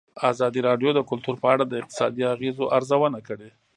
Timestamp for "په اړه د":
1.43-1.73